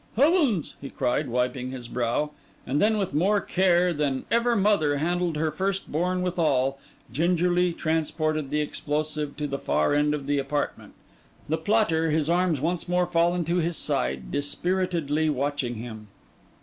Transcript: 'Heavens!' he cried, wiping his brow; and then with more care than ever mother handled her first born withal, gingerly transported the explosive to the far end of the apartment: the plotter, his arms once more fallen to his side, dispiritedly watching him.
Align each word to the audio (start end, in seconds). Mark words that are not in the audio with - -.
'Heavens!' 0.17 0.77
he 0.81 0.89
cried, 0.89 1.29
wiping 1.29 1.69
his 1.69 1.87
brow; 1.87 2.31
and 2.65 2.81
then 2.81 2.97
with 2.97 3.13
more 3.13 3.39
care 3.39 3.93
than 3.93 4.25
ever 4.31 4.55
mother 4.55 4.97
handled 4.97 5.35
her 5.37 5.51
first 5.51 5.91
born 5.91 6.23
withal, 6.23 6.79
gingerly 7.13 7.71
transported 7.71 8.49
the 8.49 8.61
explosive 8.61 9.37
to 9.37 9.45
the 9.45 9.59
far 9.59 9.93
end 9.93 10.15
of 10.15 10.25
the 10.25 10.39
apartment: 10.39 10.93
the 11.47 11.57
plotter, 11.59 12.09
his 12.09 12.31
arms 12.31 12.59
once 12.59 12.89
more 12.89 13.05
fallen 13.05 13.45
to 13.45 13.57
his 13.57 13.77
side, 13.77 14.31
dispiritedly 14.31 15.29
watching 15.29 15.75
him. 15.75 16.07